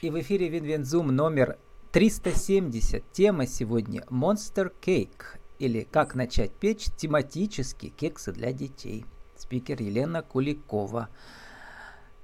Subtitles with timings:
[0.00, 1.58] И в эфире Win-Win Zoom номер
[1.92, 3.04] 370.
[3.12, 9.04] Тема сегодня Monster Cake или как начать печь тематические кексы для детей.
[9.36, 11.10] Спикер Елена Куликова.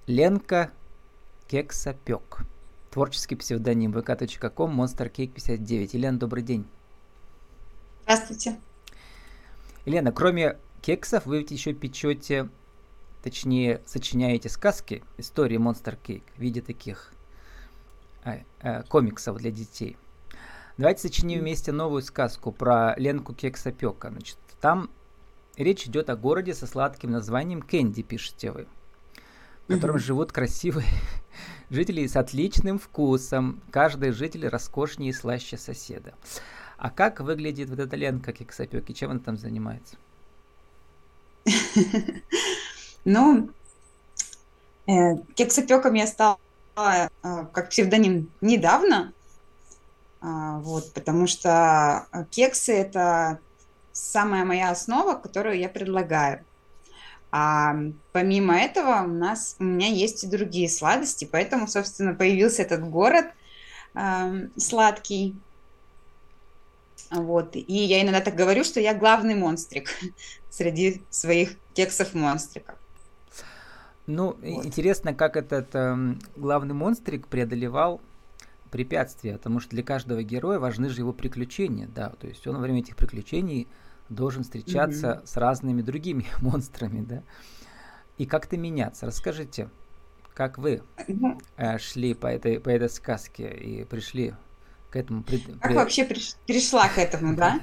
[0.06, 0.70] Ленка
[1.48, 2.46] Кексопек.
[2.90, 5.92] Творческий псевдоним vk.com Monster Cake 59.
[5.92, 6.64] Елена, добрый день.
[8.04, 8.58] Здравствуйте.
[9.84, 12.48] Елена, кроме кексов вы ведь еще печете,
[13.22, 17.12] точнее, сочиняете сказки, истории Monster Cake в виде таких
[18.88, 19.96] комиксов для детей.
[20.78, 24.10] Давайте сочиним вместе новую сказку про Ленку Кексопека.
[24.10, 24.90] Значит, там
[25.56, 28.66] речь идет о городе со сладким названием Кэнди, пишете вы,
[29.66, 30.86] в котором живут красивые
[31.70, 33.62] жители с отличным вкусом.
[33.70, 36.14] Каждый житель роскошнее и слаще соседа.
[36.76, 39.96] А как выглядит вот эта Ленка Кексопек и чем она там занимается?
[43.08, 43.50] Ну,
[44.88, 46.40] э, кексопеком я стала
[46.76, 47.08] э,
[47.52, 49.12] как псевдоним недавно,
[50.20, 53.38] а, вот, потому что кексы– это
[53.92, 56.44] самая моя основа, которую я предлагаю.
[57.30, 57.74] А
[58.12, 63.26] помимо этого у нас у меня есть и другие сладости, поэтому, собственно, появился этот город
[63.94, 65.36] э, сладкий,
[67.10, 67.54] вот.
[67.54, 69.90] И я иногда так говорю, что я главный монстрик
[70.50, 72.76] среди своих кексов-монстриков.
[74.06, 74.64] Ну, вот.
[74.64, 78.00] интересно, как этот э, главный монстрик преодолевал
[78.70, 82.62] препятствия, потому что для каждого героя важны же его приключения, да, то есть он во
[82.62, 83.68] время этих приключений
[84.08, 85.26] должен встречаться mm-hmm.
[85.26, 87.22] с разными другими монстрами, да,
[88.18, 89.06] и как-то меняться.
[89.06, 89.70] Расскажите,
[90.34, 90.82] как вы
[91.56, 94.34] э, шли по этой, по этой сказке и пришли
[94.90, 95.24] к этому?
[95.60, 97.60] Как вообще приш, пришла к этому, да?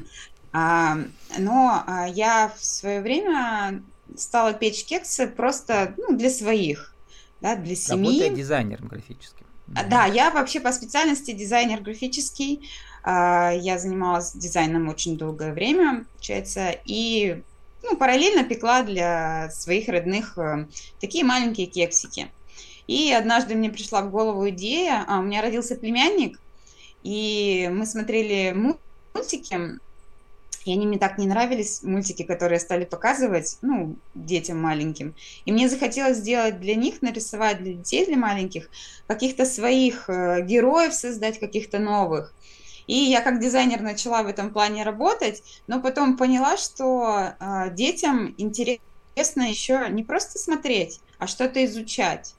[0.51, 0.97] А,
[1.39, 3.83] но а, я в свое время
[4.17, 6.93] стала печь кексы просто ну, для своих,
[7.41, 8.19] да, для семьи.
[8.19, 9.45] Работая дизайнером графическим.
[9.75, 12.69] А, да, я вообще по специальности дизайнер графический.
[13.03, 17.41] А, я занималась дизайном очень долгое время, получается, и
[17.83, 20.67] ну, параллельно пекла для своих родных э,
[21.01, 22.31] такие маленькие кексики.
[22.87, 26.39] И однажды мне пришла в голову идея, а у меня родился племянник,
[27.03, 29.79] и мы смотрели мультики,
[30.65, 35.15] и они мне так не нравились, мультики, которые стали показывать, ну, детям маленьким.
[35.45, 38.69] И мне захотелось сделать для них, нарисовать для детей, для маленьких,
[39.07, 42.33] каких-то своих э, героев создать, каких-то новых.
[42.87, 48.33] И я как дизайнер начала в этом плане работать, но потом поняла, что э, детям
[48.37, 52.35] интересно еще не просто смотреть, а что-то изучать.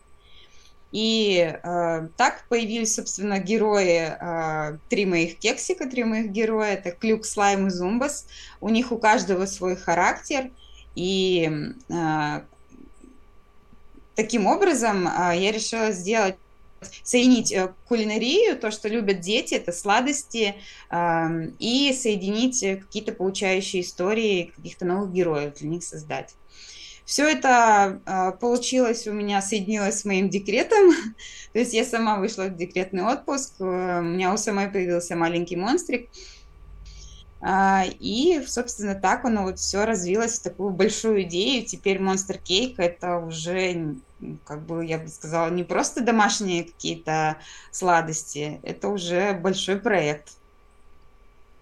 [0.94, 7.26] И э, так появились, собственно, герои, э, три моих кексика, три моих героя, это Клюк,
[7.26, 8.28] Слайм и Зумбас.
[8.60, 10.52] У них у каждого свой характер,
[10.94, 11.50] и
[11.88, 12.40] э,
[14.14, 16.36] таким образом э, я решила сделать
[17.02, 20.54] соединить э, кулинарию, то, что любят дети, это сладости,
[20.92, 21.26] э,
[21.58, 26.36] и соединить какие-то получающие истории, каких-то новых героев для них создать.
[27.04, 30.92] Все это э, получилось у меня, соединилось с моим декретом.
[31.52, 36.08] То есть я сама вышла в декретный отпуск, у меня у самой появился маленький монстрик.
[37.46, 41.66] А, и, собственно, так оно вот все развилось в такую большую идею.
[41.66, 43.96] Теперь Monster Cake это уже,
[44.46, 47.36] как бы я бы сказала, не просто домашние какие-то
[47.70, 50.32] сладости, это уже большой проект.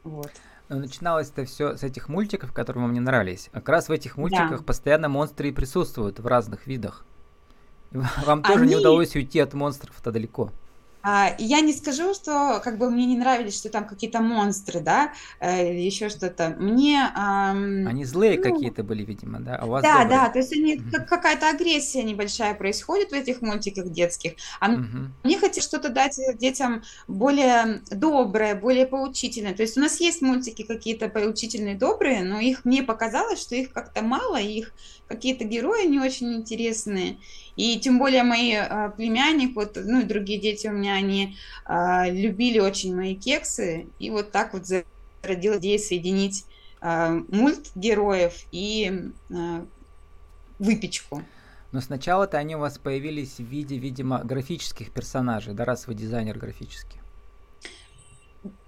[0.04, 0.30] Вот.
[0.72, 3.50] Но начиналось это все с этих мультиков, которые вам не нравились.
[3.52, 4.64] Как раз в этих мультиках да.
[4.64, 7.04] постоянно монстры и присутствуют в разных видах.
[7.90, 8.70] Вам тоже Они...
[8.70, 10.50] не удалось уйти от монстров-то далеко.
[11.02, 15.12] А, я не скажу, что как бы мне не нравились, что там какие-то монстры, да,
[15.40, 16.56] э, еще что-то.
[16.58, 17.10] Мне...
[17.16, 19.56] Эм, они злые ну, какие-то были, видимо, да?
[19.56, 20.20] А у вас да, добрые.
[20.20, 24.32] да, то есть они, как, какая-то агрессия небольшая происходит в этих мультиках детских.
[24.60, 24.82] А угу.
[25.24, 29.54] мне хотелось что-то дать детям более доброе, более поучительное.
[29.54, 33.72] То есть у нас есть мультики какие-то поучительные, добрые, но их мне показалось, что их
[33.72, 34.72] как-то мало, их
[35.08, 37.18] какие-то герои не очень интересные.
[37.56, 41.36] И тем более мои э, племянник, вот, ну и другие дети у меня, они
[41.66, 43.86] э, любили очень мои кексы.
[43.98, 46.46] И вот так вот зародилась идея соединить
[46.80, 49.64] э, мульт героев и э,
[50.58, 51.22] выпечку.
[51.72, 56.38] Но сначала-то они у вас появились в виде, видимо, графических персонажей, да, раз вы дизайнер
[56.38, 57.00] графический.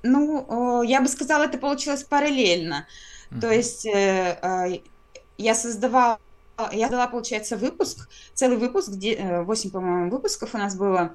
[0.02, 2.86] Ну, я бы сказала, это получилось параллельно.
[3.30, 3.40] Uh-huh.
[3.40, 4.80] То есть э,
[5.36, 6.18] я создавала
[6.72, 11.14] я дала, получается, выпуск, целый выпуск, где 8, э, по-моему, выпусков у нас было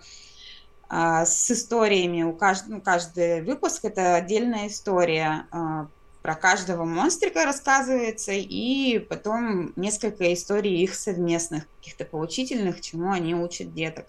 [0.90, 2.24] а, с историями.
[2.24, 5.46] У каждого, ну, каждый выпуск это отдельная история.
[5.52, 5.88] А,
[6.22, 13.74] про каждого монстрика рассказывается, и потом несколько историй их совместных, каких-то поучительных, чему они учат
[13.74, 14.08] деток.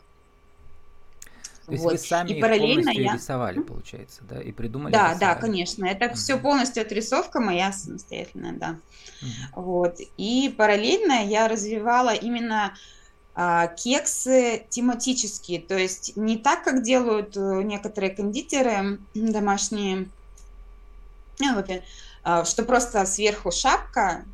[1.70, 1.92] То есть вот.
[1.92, 3.14] вы сами и параллельно полностью я...
[3.14, 4.92] рисовали, получается, да, и придумали.
[4.92, 5.20] Да, рисовали.
[5.20, 5.86] да, конечно.
[5.86, 6.14] Это угу.
[6.14, 8.76] все полностью отрисовка моя самостоятельная, да.
[9.22, 9.62] Угу.
[9.62, 9.98] Вот.
[10.16, 12.74] И параллельно я развивала именно
[13.36, 20.08] а, кексы тематические, то есть не так, как делают э, некоторые кондитеры домашние,
[21.38, 21.64] ну,
[22.24, 24.24] а, что просто сверху шапка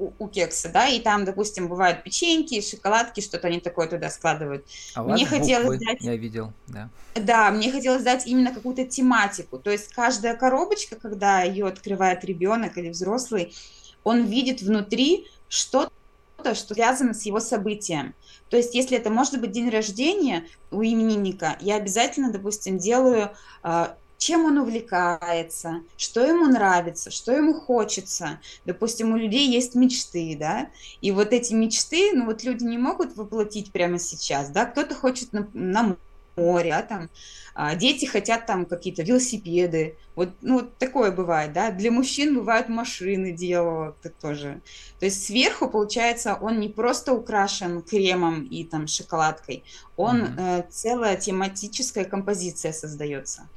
[0.00, 4.66] у, у кекса, да, и там, допустим, бывают печеньки, шоколадки, что-то они такое туда складывают.
[4.94, 6.00] А мне хотелось дать...
[6.00, 6.88] Я видел, да.
[7.14, 12.78] Да, мне хотелось дать именно какую-то тематику, то есть каждая коробочка, когда ее открывает ребенок
[12.78, 13.54] или взрослый,
[14.02, 18.14] он видит внутри что-то, что связано с его событием.
[18.48, 23.30] То есть, если это может быть день рождения у именинника, я обязательно, допустим, делаю
[23.62, 28.38] а, чем он увлекается, что ему нравится, что ему хочется.
[28.66, 30.68] Допустим, у людей есть мечты, да,
[31.00, 35.32] и вот эти мечты, ну вот люди не могут воплотить прямо сейчас, да, кто-то хочет
[35.32, 35.96] на, на
[36.36, 37.08] море, а там
[37.54, 42.68] а, дети хотят там какие-то велосипеды, вот, ну, вот такое бывает, да, для мужчин бывают
[42.68, 44.60] машины делают тоже.
[44.98, 49.64] То есть сверху, получается, он не просто украшен кремом и там шоколадкой,
[49.96, 50.60] он mm-hmm.
[50.60, 53.48] э, целая тематическая композиция создается.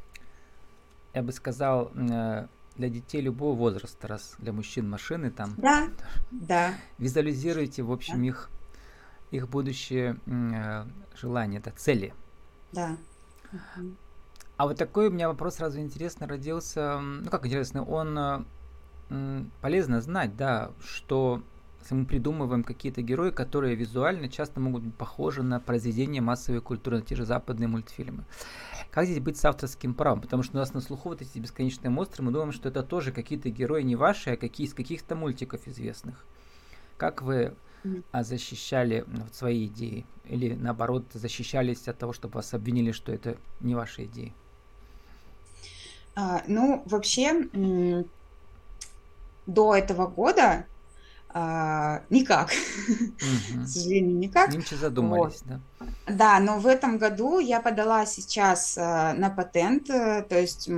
[1.13, 5.53] Я бы сказал, э, для детей любого возраста, раз для мужчин машины там.
[5.57, 5.89] Да,
[6.31, 6.73] да.
[6.97, 8.27] Визуализируйте, в общем, да.
[8.27, 8.49] их,
[9.31, 12.13] их будущее э, желания, это цели.
[12.71, 12.97] Да.
[14.57, 16.99] А вот такой у меня вопрос сразу интересно родился.
[16.99, 21.43] Ну как интересно, он э, полезно знать, да, что
[21.91, 27.03] мы придумываем какие-то герои, которые визуально часто могут быть похожи на произведения массовой культуры, на
[27.03, 28.25] те же западные мультфильмы.
[28.91, 30.21] Как здесь быть с авторским правом?
[30.21, 33.11] Потому что у нас на слуху вот эти бесконечные монстры, мы думаем, что это тоже
[33.11, 36.25] какие-то герои не ваши, а какие из каких-то мультиков известных.
[36.97, 37.53] Как вы
[38.11, 40.05] а защищали вот, свои идеи?
[40.25, 44.33] Или наоборот защищались от того, чтобы вас обвинили, что это не ваши идеи?
[46.15, 47.47] А, ну, вообще,
[49.45, 50.65] до этого года
[51.35, 52.51] а, никак.
[52.87, 53.63] Угу.
[53.63, 54.53] К сожалению, никак.
[54.53, 55.59] Ничего задумались, вот.
[55.77, 55.87] да?
[56.13, 60.69] Да, но в этом году я подала сейчас а, на патент, э, то есть...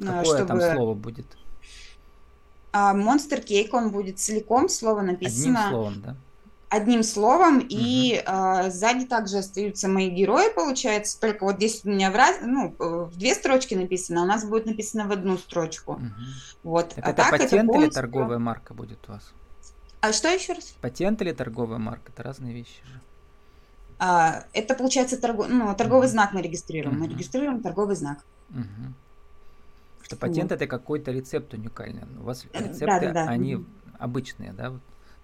[0.00, 0.46] Какое чтобы...
[0.46, 1.26] там слово будет?
[2.72, 5.66] Monster Cake, он будет целиком, слово написано...
[5.66, 6.16] Одним словом, да?
[6.68, 7.66] Одним словом, угу.
[7.68, 12.36] и а, сзади также остаются мои герои, получается, только вот здесь у меня в, раз,
[12.40, 15.94] ну, в две строчки написано, а у нас будет написано в одну строчку.
[15.94, 16.02] Угу.
[16.62, 16.94] Вот.
[16.94, 17.88] Так а это так патент это полностью...
[17.88, 19.34] или торговая марка будет у вас?
[20.02, 20.74] А что еще раз?
[20.80, 22.10] Патент или торговая марка?
[22.12, 23.00] Это разные вещи же.
[24.00, 25.48] А, это получается торгов...
[25.48, 26.12] ну, торговый угу.
[26.12, 26.96] знак мы регистрируем.
[26.96, 27.04] Угу.
[27.04, 28.18] Мы регистрируем торговый знак.
[28.50, 28.92] Угу.
[30.02, 30.56] Что патент вот.
[30.56, 32.02] это какой-то рецепт уникальный.
[32.18, 33.24] У вас э, рецепты, да, да, да.
[33.28, 33.64] они
[34.00, 34.74] обычные, да?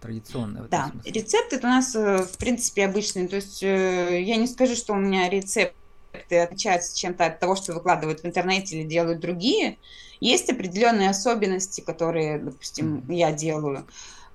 [0.00, 0.62] традиционные.
[0.62, 3.26] В да, рецепты это у нас, э, в принципе, обычные.
[3.26, 7.74] То есть э, я не скажу, что у меня рецепты отличаются чем-то от того, что
[7.74, 9.78] выкладывают в интернете или делают другие.
[10.20, 13.88] Есть определенные особенности, которые, допустим, я делаю.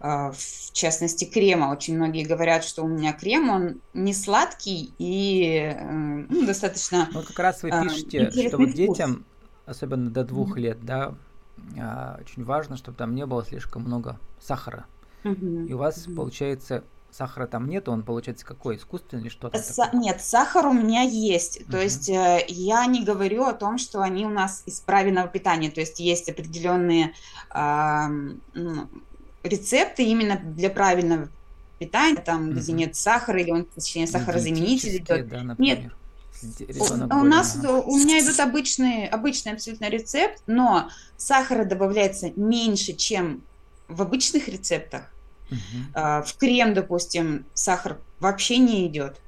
[0.05, 1.71] А, в частности, крема.
[1.71, 7.07] Очень многие говорят, что у меня крем, он не сладкий и ну, достаточно...
[7.13, 9.23] Ну, как раз вы а, пишете, что вот детям,
[9.65, 10.61] особенно до двух mm-hmm.
[10.61, 11.15] лет, да,
[11.79, 14.88] а, очень важно, чтобы там не было слишком много сахара.
[15.23, 15.67] Mm-hmm.
[15.67, 16.15] И у вас, mm-hmm.
[16.15, 19.57] получается, сахара там нет, он получается какой, искусственный или что-то?
[19.57, 21.61] Са- нет, сахар у меня есть.
[21.61, 21.71] Uh-huh.
[21.71, 25.69] То есть э, я не говорю о том, что они у нас из правильного питания.
[25.72, 27.13] То есть есть определенные
[27.53, 28.07] э,
[29.43, 31.29] рецепты именно для правильного
[31.79, 32.53] питания, там, mm-hmm.
[32.53, 35.27] где нет сахара, или он, точнее, сахарозаменитель идет.
[35.27, 35.91] Да, нет,
[36.79, 37.79] у, у нас ага.
[37.81, 43.43] у меня идут обычные, обычный абсолютно рецепт, но сахара добавляется меньше, чем
[43.88, 45.03] в обычных рецептах.
[45.51, 45.93] Угу.
[45.93, 49.21] В крем, допустим, сахар вообще не идет.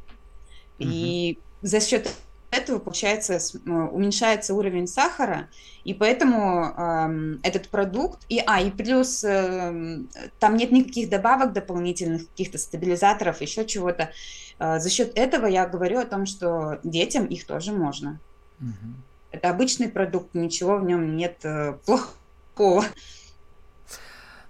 [0.79, 0.89] Угу.
[0.89, 2.11] И за счет
[2.51, 5.49] этого, получается, э, уменьшается уровень сахара,
[5.83, 9.99] и поэтому э, этот продукт, и, а, и плюс э,
[10.39, 14.11] там нет никаких добавок дополнительных, каких-то стабилизаторов, еще чего-то.
[14.59, 18.19] Э, за счет этого я говорю о том, что детям их тоже можно.
[18.59, 18.93] Угу.
[19.31, 22.85] Это обычный продукт, ничего в нем нет э, плохого.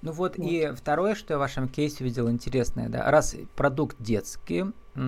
[0.01, 3.95] Ну вот, вот и второе, что я в вашем кейсе видел интересное, да, раз продукт
[3.99, 4.65] детский,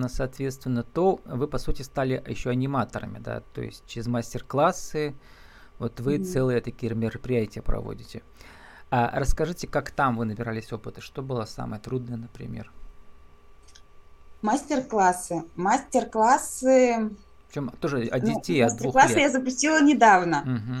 [0.08, 5.14] соответственно, то вы по сути стали еще аниматорами, да, то есть через мастер-классы,
[5.78, 6.24] вот вы mm-hmm.
[6.24, 8.22] целые такие мероприятия проводите.
[8.90, 12.72] А расскажите, как там вы набирались опыта, что было самое трудное, например?
[14.42, 17.10] Мастер-классы, мастер-классы.
[17.48, 18.94] Причем тоже от ну, детей, ну, от двух лет.
[18.94, 20.42] Мастер-классы я запустила недавно.
[20.42, 20.76] Угу.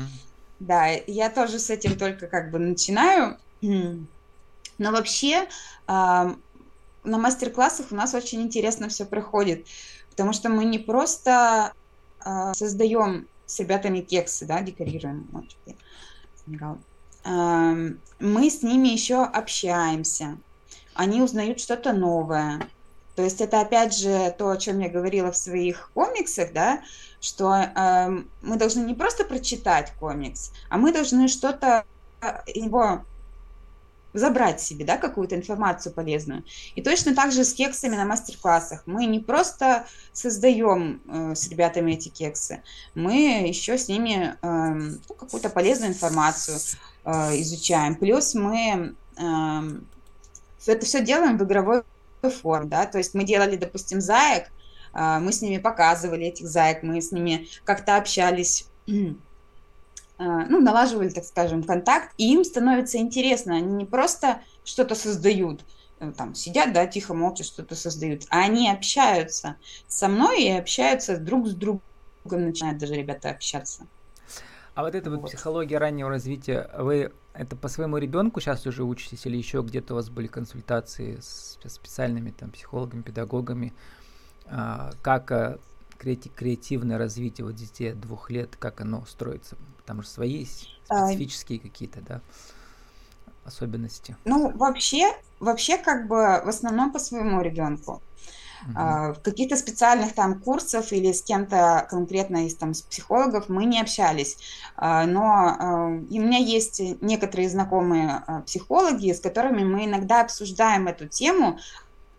[0.60, 3.36] Да, я тоже с этим только как бы начинаю.
[3.60, 5.48] Но вообще
[7.08, 9.66] на мастер-классах у нас очень интересно все проходит,
[10.10, 11.72] потому что мы не просто
[12.24, 15.28] э, создаем с ребятами кексы, да, декорируем.
[17.24, 20.38] Э, мы с ними еще общаемся.
[20.94, 22.60] Они узнают что-то новое.
[23.16, 26.82] То есть это опять же то, о чем я говорила в своих комиксах, да,
[27.20, 28.08] что э,
[28.42, 31.84] мы должны не просто прочитать комикс, а мы должны что-то
[32.46, 33.04] его
[34.12, 36.44] забрать себе, да, какую-то информацию полезную.
[36.74, 38.82] И точно так же с кексами на мастер-классах.
[38.86, 42.62] Мы не просто создаем э, с ребятами эти кексы,
[42.94, 46.58] мы еще с ними э, какую-то полезную информацию
[47.04, 47.94] э, изучаем.
[47.94, 49.60] Плюс мы э,
[50.66, 51.82] это все делаем в игровой
[52.22, 54.50] форме, да, то есть мы делали, допустим, заек,
[54.94, 58.68] э, мы с ними показывали этих заек, мы с ними как-то общались
[60.24, 63.56] ну, налаживали, так скажем, контакт, и им становится интересно.
[63.56, 65.64] Они не просто что-то создают,
[66.00, 69.56] э, там сидят, да, тихо, молча что-то создают, а они общаются
[69.86, 71.80] со мной и общаются друг с другом,
[72.24, 73.86] начинают даже ребята общаться.
[74.74, 78.84] А вот эта вот, вот психология раннего развития, вы это по своему ребенку сейчас уже
[78.84, 83.72] учитесь или еще где-то у вас были консультации с специальными там психологами, педагогами,
[84.46, 85.58] а, как э,
[85.98, 89.56] креативное развитие вот детей двух лет, как оно строится?
[89.88, 90.44] Там же свои
[90.90, 92.20] а, специфические какие-то, да,
[93.46, 94.18] особенности.
[94.26, 98.02] Ну, вообще, вообще как бы в основном по своему ребенку.
[98.66, 98.72] Uh-huh.
[98.74, 103.64] А, в каких-то специальных там курсов или с кем-то конкретно из там с психологов мы
[103.64, 104.36] не общались,
[104.76, 111.08] а, но и у меня есть некоторые знакомые психологи, с которыми мы иногда обсуждаем эту
[111.08, 111.58] тему,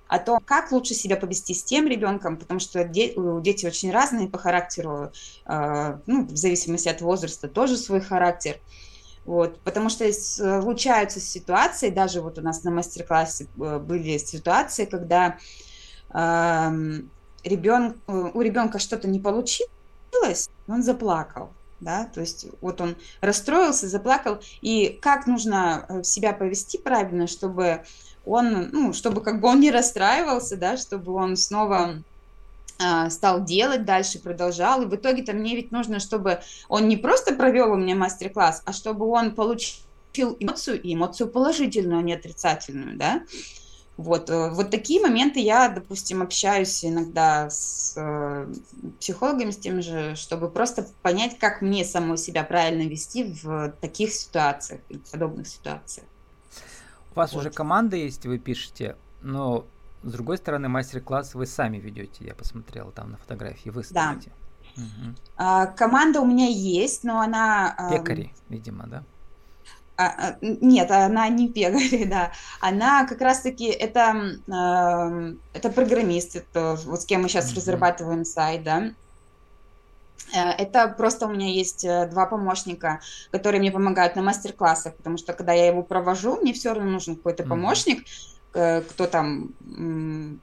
[0.09, 4.27] о том, как лучше себя повести с тем ребенком, потому что де- дети очень разные
[4.27, 5.11] по характеру,
[5.45, 8.59] э, ну, в зависимости от возраста тоже свой характер.
[9.25, 15.37] Вот, потому что случаются ситуации, даже вот у нас на мастер-классе э, были ситуации, когда
[16.11, 16.71] э,
[17.43, 24.39] ребен, у ребенка что-то не получилось, он заплакал да, то есть вот он расстроился, заплакал,
[24.61, 27.83] и как нужно э, себя повести правильно, чтобы
[28.29, 32.03] он, ну, чтобы как бы он не расстраивался, да, чтобы он снова
[32.79, 34.83] э, стал делать дальше, продолжал.
[34.83, 38.73] И в итоге-то мне ведь нужно, чтобы он не просто провел у меня мастер-класс, а
[38.73, 43.23] чтобы он получил эмоцию, и эмоцию положительную, а не отрицательную, да.
[43.97, 48.47] Вот, э, вот такие моменты я, допустим, общаюсь иногда с э,
[48.99, 54.13] психологами, с тем же, чтобы просто понять, как мне саму себя правильно вести в таких
[54.13, 56.05] ситуациях, в подобных ситуациях.
[57.11, 57.39] У вас вот.
[57.39, 59.65] уже команда есть, вы пишете, но
[60.03, 64.31] с другой стороны, мастер-класс вы сами ведете, я посмотрела там на фотографии, вы ставите.
[64.75, 64.83] Да.
[64.83, 65.15] Угу.
[65.37, 67.75] А, команда у меня есть, но она...
[67.91, 69.03] Пекари, а, видимо, да?
[69.97, 72.31] А, а, нет, она не пекари, да.
[72.61, 78.63] Она как раз-таки, это, это программист, это, вот с кем мы сейчас mm разрабатываем сайт,
[78.63, 78.91] да.
[80.33, 82.99] Э, это просто у меня есть э, два помощника,
[83.31, 87.15] которые мне помогают на мастер-классах, потому что когда я его провожу, мне все равно нужен
[87.15, 88.05] какой-то помощник,
[88.53, 89.53] э, кто там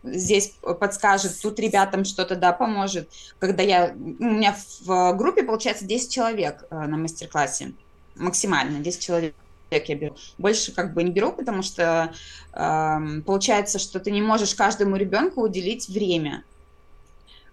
[0.05, 3.11] здесь подскажет, тут ребятам что-то, да, поможет.
[3.39, 3.95] Когда я...
[3.95, 4.55] У меня
[4.85, 7.73] в группе, получается, 10 человек на мастер-классе.
[8.17, 9.35] Максимально 10 человек
[9.71, 10.17] я беру.
[10.39, 12.13] Больше как бы не беру, потому что
[12.53, 16.45] э, получается, что ты не можешь каждому ребенку уделить время.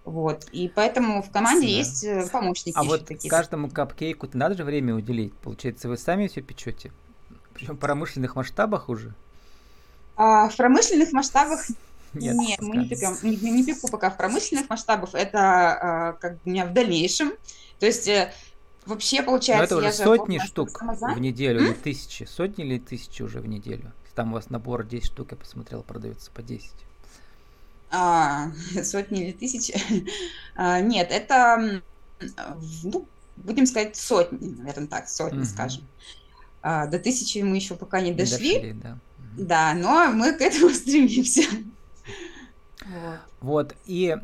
[0.06, 0.46] Вот.
[0.52, 1.74] И поэтому в команде да.
[1.74, 2.76] есть э, помощники.
[2.78, 3.30] А вот такие.
[3.30, 5.34] каждому капкейку надо же время уделить.
[5.36, 6.92] Получается, вы сами все печете?
[7.54, 9.14] Причем в промышленных масштабах уже?
[10.16, 11.66] А, в промышленных масштабах
[12.14, 15.16] нет, Нет мы не, пекем, не, не пеку пока в промышленных масштабах.
[15.16, 17.32] Это а, как у меня в дальнейшем.
[17.80, 18.34] То есть э,
[18.86, 19.76] вообще получается...
[19.76, 21.68] Но это уже сотни штук в неделю М?
[21.68, 22.26] или тысячи.
[22.26, 23.94] Сотни или тысячи уже в неделю.
[24.16, 26.72] Там у вас набор 10 штук, я посмотрел, продается по 10
[27.94, 28.52] а,
[28.84, 29.74] сотни или тысячи.
[30.56, 31.82] А, нет, это,
[32.84, 33.08] ну,
[33.38, 35.46] будем сказать, сотни, наверное, так, сотни, угу.
[35.46, 35.84] скажем.
[36.62, 38.54] А, до тысячи мы еще пока не, не дошли.
[38.54, 38.98] дошли да.
[39.36, 41.42] да, но мы к этому стремимся.
[42.86, 43.20] Вот.
[43.42, 44.16] вот, и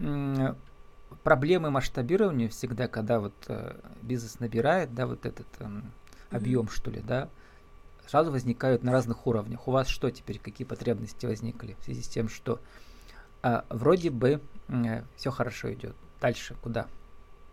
[1.24, 5.68] проблемы масштабирования всегда, когда вот э, бизнес набирает, да, вот этот э,
[6.30, 6.76] объем, mm-hmm.
[6.76, 7.30] что ли, да,
[8.08, 9.68] сразу возникают на разных уровнях.
[9.68, 12.60] У вас что теперь, какие потребности возникли в связи с тем, что
[13.41, 15.96] а, вроде бы э, все хорошо идет.
[16.22, 16.88] Дальше куда?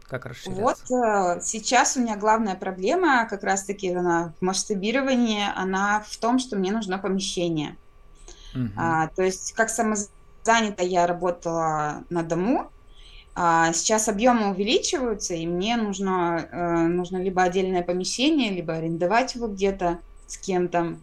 [0.04, 0.62] Как расширяться?
[0.62, 6.38] Вот э, сейчас у меня главная проблема, как раз-таки она в масштабировании, она в том,
[6.38, 7.76] что мне нужно помещение.
[8.54, 8.70] Угу.
[8.76, 12.70] А, то есть как самозанятая я работала на дому,
[13.34, 19.48] а сейчас объемы увеличиваются, и мне нужно, э, нужно либо отдельное помещение, либо арендовать его
[19.48, 20.96] где-то с кем-то.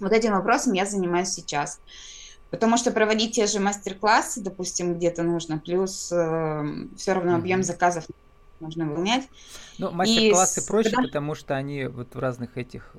[0.00, 1.80] Вот этим вопросом я занимаюсь сейчас.
[2.50, 6.64] Потому что проводить те же мастер-классы, допустим, где-то нужно, плюс э,
[6.96, 8.06] все равно объем заказов
[8.60, 9.28] нужно выполнять.
[9.78, 11.08] Ну, мастер-классы проще, когда...
[11.08, 12.94] потому что они вот в разных этих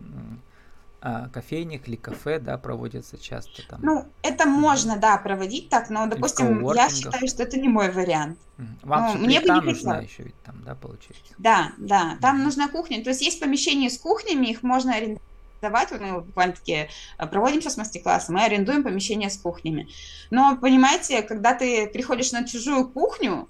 [1.01, 3.79] а, кофейнях или кафе, да, проводятся часто там.
[3.81, 8.37] Ну, это можно, да, проводить так, но, допустим, я считаю, что это не мой вариант.
[8.83, 11.33] Вам ну, мне бы не нужна еще ведь там, да, получается?
[11.37, 13.01] Да, да, там нужна кухня.
[13.01, 15.21] То есть есть помещения с кухнями, их можно арендовать,
[15.61, 16.87] мы буквально-таки
[17.17, 19.89] э, проводим сейчас мастер-классы, мы арендуем помещения с кухнями.
[20.29, 23.47] Но, понимаете, когда ты приходишь на чужую кухню,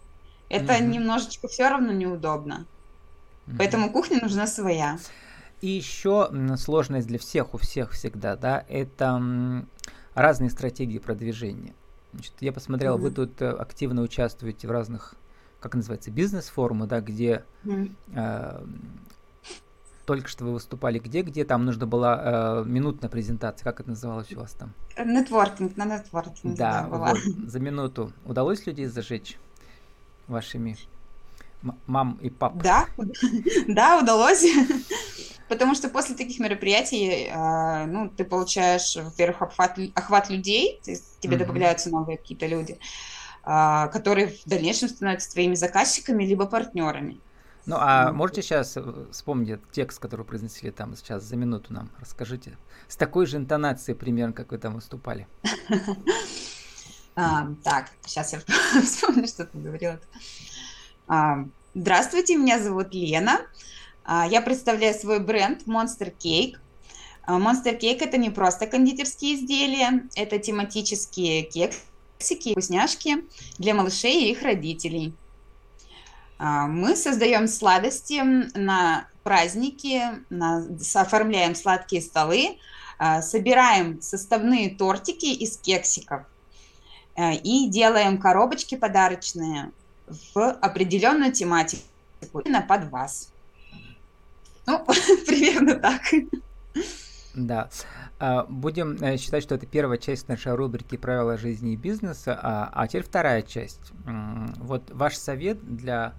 [0.49, 0.87] это mm-hmm.
[0.87, 2.65] немножечко все равно неудобно.
[3.45, 3.55] Mm-hmm.
[3.57, 4.97] Поэтому кухня нужна своя.
[5.61, 9.65] И еще сложность для всех, у всех всегда, да, это
[10.13, 11.73] разные стратегии продвижения.
[12.13, 13.01] Значит, я посмотрел, mm-hmm.
[13.01, 15.15] вы тут э, активно участвуете в разных,
[15.59, 17.93] как называется, бизнес-форумы, да, где mm-hmm.
[18.15, 18.65] э,
[20.09, 24.33] только что вы выступали, где, где там нужно была э, минутная презентация, как это называлось
[24.33, 24.73] у вас там?
[24.97, 26.55] Нетворкинг, на нетворкинг.
[26.55, 29.37] Да, да вот, за минуту удалось людей зажечь
[30.27, 30.77] вашими
[31.85, 32.57] мам и пап?
[32.57, 32.87] Да,
[33.67, 34.43] да, удалось.
[35.47, 41.35] Потому что после таких мероприятий, э, ну, ты получаешь, во-первых, охват, охват людей, есть тебе
[41.35, 41.39] mm-hmm.
[41.39, 42.79] добавляются новые какие-то люди,
[43.45, 47.19] э, которые в дальнейшем становятся твоими заказчиками либо партнерами.
[47.69, 48.75] Ну, а ну, можете сейчас
[49.11, 51.91] вспомнить текст, который произнесли там сейчас за минуту нам?
[51.99, 52.57] Расскажите.
[52.87, 55.27] С такой же интонацией примерно, как вы там выступали.
[57.63, 58.39] Так, сейчас я
[58.81, 59.99] вспомню, что ты говорила.
[61.75, 63.41] Здравствуйте, меня зовут Лена.
[64.05, 66.55] А, я представляю свой бренд Monster Cake.
[67.23, 73.25] А, Monster Cake это не просто кондитерские изделия, это тематические кексики, вкусняшки
[73.57, 75.13] для малышей и их родителей.
[76.39, 78.21] А, мы создаем сладости
[78.57, 80.65] на праздники, на,
[80.95, 82.57] оформляем сладкие столы,
[83.21, 86.23] собираем составные тортики из кексиков
[87.17, 89.71] и делаем коробочки подарочные
[90.33, 91.83] в определенную тематику,
[92.43, 93.31] именно под вас.
[94.65, 94.85] Ну,
[95.25, 96.01] примерно так.
[97.35, 97.69] Да.
[98.19, 102.69] А, будем э, считать, что это первая часть нашей рубрики «Правила жизни и бизнеса», а,
[102.73, 103.93] а теперь вторая часть.
[104.57, 106.13] Вот ваш совет для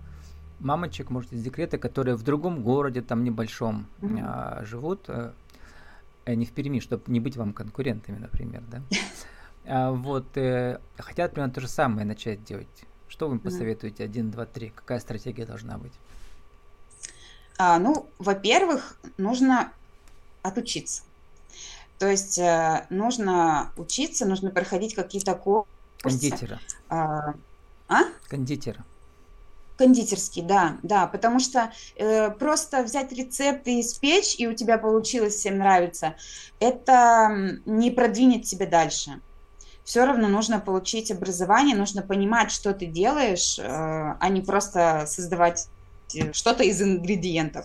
[0.60, 4.64] мамочек, может, из декрета, которые в другом городе, там небольшом, mm-hmm.
[4.64, 5.32] живут, э,
[6.26, 8.82] э, не в Перми, чтобы не быть вам конкурентами, например, да?
[9.66, 10.26] А, вот,
[10.96, 12.66] хотят примерно то же самое начать делать.
[13.08, 14.04] Что вы им посоветуете?
[14.04, 14.70] Один, два, три.
[14.70, 15.92] Какая стратегия должна быть?
[17.58, 19.70] А, ну, во-первых, нужно
[20.42, 21.02] отучиться.
[21.98, 25.68] То есть э, нужно учиться, нужно проходить какие-то курсы.
[26.02, 26.58] Кондитера.
[26.88, 27.34] А?
[27.88, 28.04] а?
[28.28, 28.82] Кондитера.
[29.80, 35.36] Кондитерский, да, да, потому что э, просто взять рецепт и испечь, и у тебя получилось,
[35.36, 36.16] всем нравится,
[36.58, 39.22] это не продвинет тебя дальше.
[39.82, 45.66] Все равно нужно получить образование, нужно понимать, что ты делаешь, э, а не просто создавать
[46.32, 47.64] что-то из ингредиентов.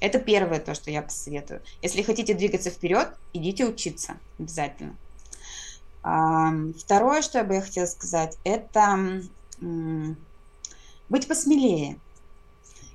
[0.00, 1.60] Это первое то, что я посоветую.
[1.82, 4.96] Если хотите двигаться вперед, идите учиться обязательно.
[6.00, 9.20] Второе, что я бы хотела сказать, это
[11.12, 11.98] быть посмелее.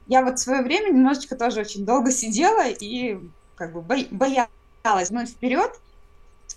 [0.08, 3.20] Я вот в свое время немножечко тоже очень долго сидела и
[3.56, 5.72] как бы боялась гнуть вперед,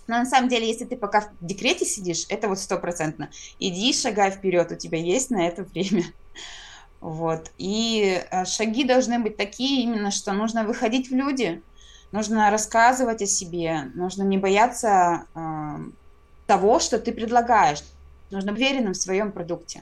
[0.07, 3.29] но на самом деле, если ты пока в декрете сидишь, это вот стопроцентно.
[3.59, 6.03] Иди, шагай вперед, у тебя есть на это время.
[6.99, 7.49] Вот.
[7.57, 11.63] И э, шаги должны быть такие именно, что нужно выходить в люди,
[12.11, 15.77] нужно рассказывать о себе, нужно не бояться э,
[16.45, 17.81] того, что ты предлагаешь,
[18.29, 19.81] нужно быть уверенным в своем продукте.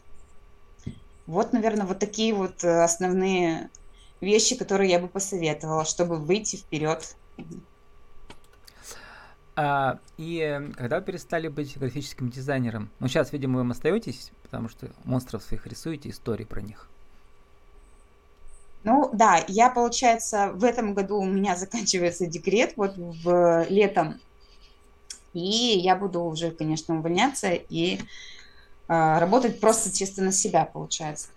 [1.30, 3.70] Вот, наверное, вот такие вот э, основные
[4.20, 7.16] вещи, которые я бы посоветовала, чтобы выйти вперед.
[9.56, 12.90] А, и э, когда вы перестали быть графическим дизайнером?
[12.98, 16.90] Ну, сейчас, видимо, вы остаетесь, потому что монстров своих рисуете, истории про них.
[18.84, 24.20] Ну да, я, получается, в этом году у меня заканчивается декрет, вот в летом,
[25.34, 28.00] и я буду уже, конечно, увольняться и э,
[28.90, 31.28] работать просто чисто на себя, получается.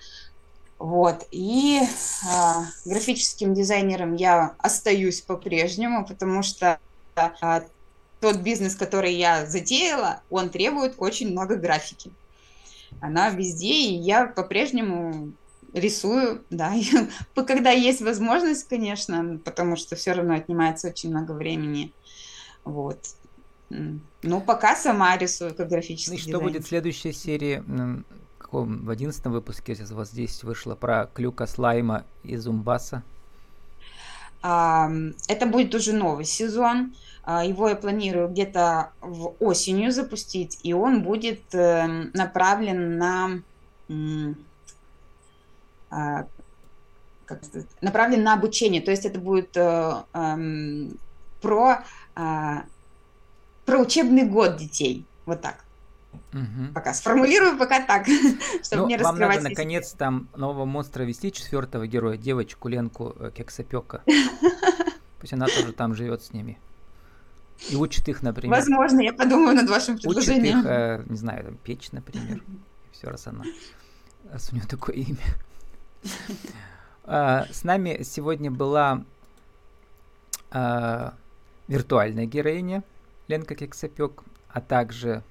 [0.79, 2.29] Вот, и э,
[2.87, 6.81] графическим дизайнером я остаюсь по-прежнему, потому что
[7.15, 7.61] э,
[8.21, 12.11] тот бизнес, который я затеяла, он требует очень много графики.
[13.01, 15.33] Она везде, и я по-прежнему
[15.73, 16.75] рисую, да,
[17.47, 21.93] когда есть возможность, конечно, потому что все равно отнимается очень много времени,
[22.65, 22.99] вот.
[24.23, 26.45] Ну, пока сама рисую как графический Ну и что дизайн.
[26.45, 27.63] будет в следующей серии,
[28.39, 33.03] каком, в одиннадцатом выпуске, у вас здесь вышло, про клюка слайма и зумбаса?
[34.43, 36.95] Это будет уже новый сезон.
[37.25, 43.43] А, его я планирую где-то в осенью запустить, и он будет эм, направлен на
[45.89, 46.27] а,
[47.81, 50.89] направлен на обучение, то есть это будет э, э,
[51.41, 51.85] про,
[52.17, 52.57] э,
[53.64, 55.64] про учебный год детей, вот так.
[56.33, 56.72] Угу.
[56.75, 58.07] Пока сформулирую пока так,
[58.62, 63.31] чтобы ну, не вам надо, наконец, там нового монстра вести, четвертого героя, девочку Ленку э,
[63.35, 64.03] Кексопека.
[65.20, 66.59] Пусть она тоже там живет с ними.
[67.70, 68.57] И учит их, например.
[68.57, 70.61] Возможно, я подумаю над вашим предложением.
[70.61, 72.42] Учит их, э, не знаю, там, печь, например.
[72.92, 73.44] Все, раз она,
[74.31, 75.18] раз у нее такое имя.
[77.05, 79.05] А, с нами сегодня была
[80.51, 81.14] а,
[81.68, 82.83] виртуальная героиня
[83.33, 85.23] Ленка Кексопек, а также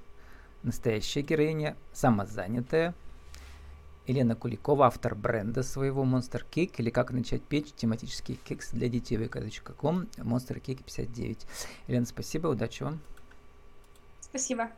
[0.63, 2.95] настоящая героиня, самозанятая,
[4.07, 9.17] Елена Куликова, автор бренда своего Monster Cake или как начать печь тематический кекс для детей
[9.17, 11.45] vk.com Monster Cake 59.
[11.87, 12.99] Елена, спасибо, удачи вам.
[14.21, 14.71] Спасибо.